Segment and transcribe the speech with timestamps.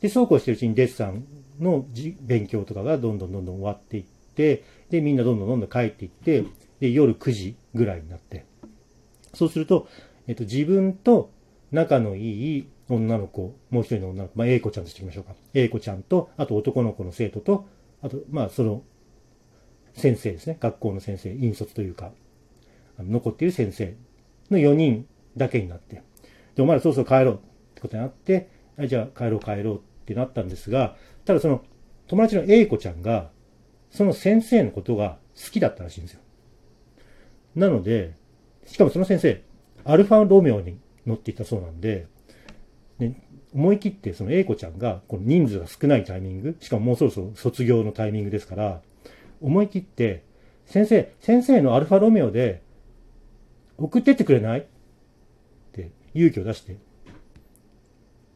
[0.00, 1.24] で、そうこうしてるうちにデッサン
[1.60, 1.84] の
[2.20, 6.44] 勉強とかがどんどんどんどん終わっていって、で、みんなどんどんどんどん帰っていって、
[6.80, 8.46] で、夜9時ぐらいになって、
[9.34, 9.88] そうすると、
[10.26, 11.30] えっと、自分と
[11.72, 15.34] 仲のいい女の子、もう一人の女の子、まあ、A 子ちゃんとしておきましょうか。
[15.54, 17.66] A 子ちゃんと、あと男の子の生徒と、
[18.02, 18.82] あと、まあ、その、
[19.94, 20.56] 先生ですね。
[20.60, 22.12] 学校の先生、引率というか、
[22.98, 23.94] あの残っている先生
[24.50, 25.06] の4人
[25.36, 26.02] だけになって、
[26.54, 27.38] で、お前らそろそろ帰ろうっ
[27.74, 28.48] てことになって、
[28.86, 30.96] じゃあ帰ろう帰ろうってってなったんですが、
[31.26, 31.62] ただその、
[32.06, 33.30] 友達の A 子ちゃんが、
[33.90, 36.20] その先生のことが好きだったらしいんですよ。
[37.54, 38.14] なので、
[38.64, 39.42] しかもその先生、
[39.84, 42.06] アルファロメオに乗っていたそうなんで、
[42.98, 48.80] ね、思い切ってその A 子ちゃんがこの人数が少ないタイミング、しかももうそろそろ卒業のタイミングですから、
[49.42, 50.24] 思い切って、
[50.64, 52.62] 先生、先生のアルファロメオで
[53.76, 54.60] 送ってってくれない？
[54.60, 54.64] っ
[55.72, 56.76] て勇気を出して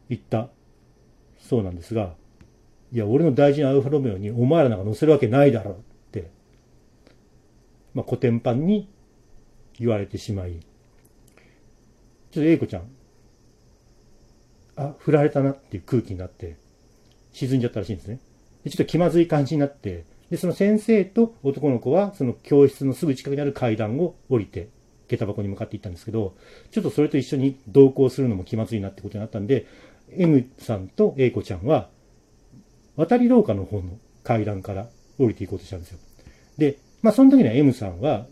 [0.08, 0.50] 言った
[1.52, 2.14] そうなんですが、
[2.92, 5.74] いや、俺の大事なアルファロメオにお前らなんか乗せるわけないだろっ
[6.10, 6.30] て、
[7.92, 8.88] まあ、古典版に
[9.78, 10.60] 言われてしまい、
[12.30, 12.84] ちょっと英子ちゃん、
[14.76, 16.56] あ、振られたなっていう空気になって、
[17.34, 18.18] 沈んじゃったらしいんですね。
[18.64, 24.70] でちょっと気まずい感じになって、で、その先生と男の子は、その教室のすぐ近くにある階段を降りて、
[25.08, 26.34] 下駄箱に向かって行ったんですけど、
[26.70, 29.66] ちょっとそれと一緒に同行するのも気まずいなってことになったんで、
[30.16, 31.88] M さんと A 子ちゃんは、
[32.96, 35.98] 渡り廊下の方の階段から降りていこうとしたんですよ。
[36.58, 38.26] で、まあその時には M さんは、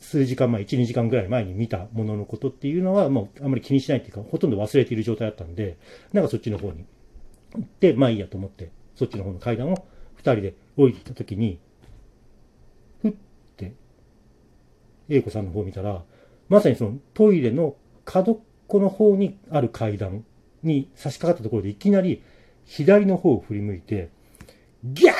[0.00, 5.78] 数時間前、1、2時間ぐらい前に見たもののことっていうのは、もうあんまり気にしないっていうか、ほとんど忘れている状態だったんで、
[6.12, 6.84] なんかそっちの方に
[7.54, 9.76] 行って、まあいいやと思って、そっちの方の階段を
[10.18, 11.58] 2人で降りてきた時に、
[13.00, 13.12] ふっ
[13.56, 13.72] て、
[15.08, 16.02] A 子さんの方を見たら、
[16.48, 20.24] まさにそのトイレの角っこの方にある階段
[20.66, 22.22] に差し掛かったところでいきなり
[22.64, 24.10] 左の方を振り向いて、
[24.84, 25.14] ギャー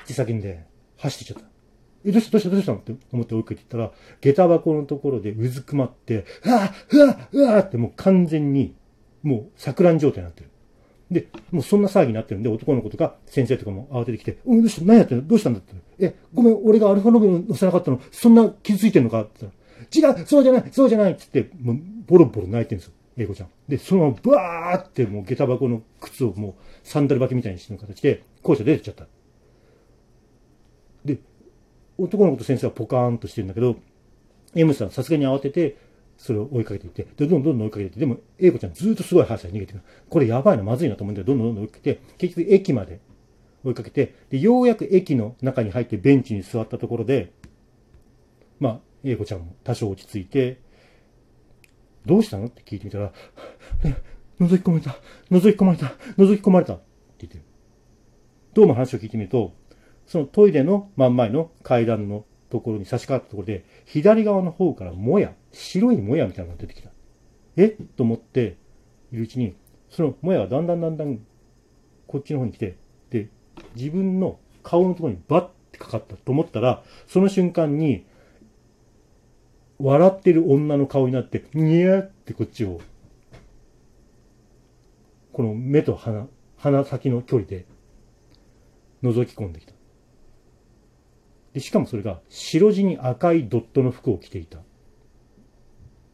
[0.00, 0.64] って叫んで
[0.96, 1.52] 走っていっちゃった。
[2.04, 8.74] え、どうしたどうしたどうしたのって思って追いかけていったら、下駄箱のところでうずくまって、うわうわうわってもう完全に、
[9.22, 10.50] もう錯乱状態になってる。
[11.10, 15.74] で、もうそんな騒ぎになってるんで、男の子とか先生とかも慌ててきて、うん、どうした何やってんのどうしたんだって。
[15.98, 19.52] え、ごめん、俺がアルファログ乗せなかったの、そんな傷ついてんのかって言っ
[20.02, 22.94] たら、違うそうじゃないそうじゃないって言って、もうボロボロ泣いてるんですよ。
[23.16, 23.48] 英子ちゃん。
[23.68, 29.06] で、そのままバーってもう下駄箱の靴をもうサンダル履きみたいにしてる形で、校舎出てっちゃった。
[31.04, 31.18] で、
[31.98, 33.76] 男の子と先生はポカーンとしてるんだけど、
[34.54, 35.76] M さんさすがに慌てて、
[36.16, 39.80] それを追いかけていって、で、どんどんどんどん追いかけていって、でも、英子ちゃんずっとすごい速さで逃げてる。
[40.08, 43.00] これやばいな、まずいなと思うんで、どんどんどんどん追いかけて、結局駅まで
[43.64, 47.32] 追いかけて、で、ようやく駅の中に入ってベンチに座ったところで、
[48.60, 50.60] まあ、英子ちゃんも多少落ち着いて、
[52.06, 52.46] どうしたの？
[52.46, 53.12] って聞いてみたら、
[54.40, 54.96] 覗き込まれた、
[55.30, 55.86] 覗き込まれた、
[56.16, 56.82] 覗き込まれたって
[57.20, 57.44] 言ってる。
[58.54, 59.52] どうも話を聞いてみると、
[60.06, 66.90] そのトイレの真ん前の階段のところに差し掛かったところで、左側の方からもや、白いもやみたいなのが出てきた。
[67.56, 67.68] え？
[67.68, 68.56] と思って
[69.12, 69.54] いるうちに、
[69.88, 71.18] そのもやがだんだんだんだん
[72.06, 72.76] こっちの方に来て、
[73.10, 73.28] で、
[73.76, 78.04] 自分の顔のところにバッてかかったと思ったら、その瞬間に、
[79.82, 82.80] 笑ってる女の顔になって、にやってこっちを、
[85.32, 87.66] この目と鼻、鼻先の距離で
[89.02, 89.72] 覗き込んできた。
[91.52, 94.58] で、しかもそれが白地に赤いドットの服を着ていた。
[94.58, 94.62] っ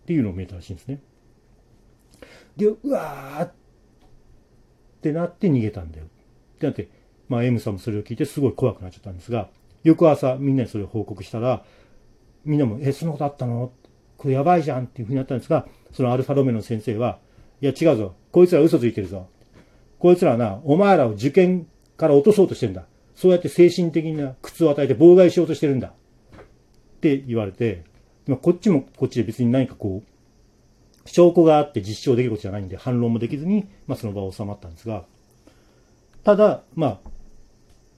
[0.06, 1.00] ていうのを見えたらしいんですね。
[2.56, 3.52] で、うわーっ
[5.02, 6.06] てなって逃げたんだよ。
[6.06, 6.88] ってなって、
[7.28, 9.50] まあ M さんもそれを聞いてすごい怖くなっちゃったんですが、
[9.84, 11.62] 翌朝みんなにそれを報告したら、
[12.44, 13.72] みんなも、え、そんなことあったの？
[14.16, 17.18] これやばいじゃんっていうふうになったんですが、そのアルファロメの先生は、
[17.60, 18.14] いや違うぞ。
[18.32, 19.28] こいつら嘘ついてるぞ。
[19.98, 21.66] こいつらはな、お前らを受験
[21.96, 22.84] から落とそうとしてるんだ。
[23.14, 25.88] そうやって精神的な苦痛を与えて妨害しようとしてるんだ。
[25.88, 25.90] っ
[27.00, 27.84] て言われて、
[28.26, 35.04] ま、こっちもこっちで別に何かこう、証拠があって実証できることじゃないんで反論もできずに、まあその場は収まったんですが、
[36.22, 36.98] ただ、まあ、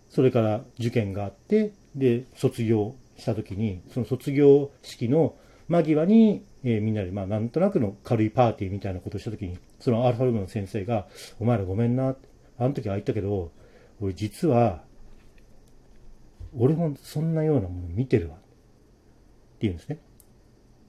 [0.09, 5.37] それから受験があって、で、卒業した時に、その卒業式の
[5.69, 11.07] 間際に、えー、みんなで、まあ、なんとなくの軽いパーティーみたいなことをした時に、そのアルファルームの先生が、
[11.39, 12.17] お前らごめんな、
[12.59, 13.53] あの時は言ったけど、
[14.01, 14.83] 俺実は、
[16.59, 18.35] 俺もそんなようなもの見てるわ。
[18.35, 18.45] って
[19.61, 20.01] 言うんですね。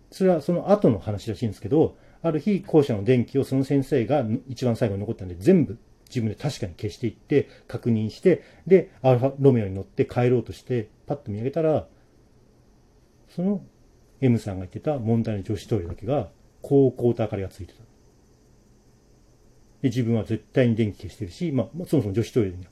[0.09, 5.77] それはその後の話らしいんですけど、ある日、校舎の電気をその先生が一番最後に残ったんで、全部
[6.09, 11.87] 自分で確かに消していって、確認して、で、アルファロメオに乗って帰ろうとして、パッと見上げたら、
[13.35, 13.63] その
[14.19, 16.29] M さんが言ってた問題の女子トイレだけが、
[16.61, 17.79] 高校と明かりがついてた。
[17.79, 17.85] で、
[19.89, 22.67] 自分は絶対に電気消してるし、まあ、そもそも女子トイレに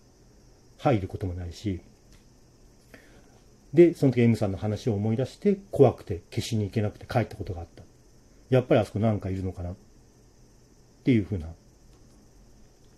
[0.78, 1.82] 入ることもないし、
[3.74, 7.84] で、その時 M さんの話を思い出して、怖くて消しに行けなくて帰ったことがあった。
[8.50, 9.72] やっぱりあそこなんかいるのかな？
[9.72, 9.76] っ
[11.04, 11.48] ていうふうな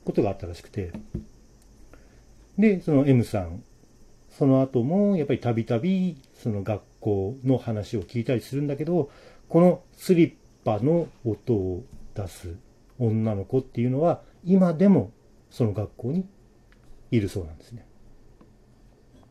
[0.06, 0.92] ことがあったらしくて。
[2.58, 3.64] で、その M さん、
[4.38, 9.10] その後もやっぱりたびたびその学校の話を聞いたりするんだけど、
[9.50, 10.34] このスリッ
[10.64, 11.84] パの音を
[12.16, 12.56] 出す
[13.00, 15.12] 女の子っていうのは今でも
[15.50, 16.26] その学校に
[17.12, 17.86] いるそうなんですね。